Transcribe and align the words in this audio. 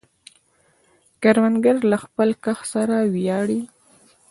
کروندګر 1.21 1.75
له 1.91 1.97
خپل 2.03 2.29
کښت 2.43 2.65
څخه 2.73 2.97
ویاړي 3.13 3.59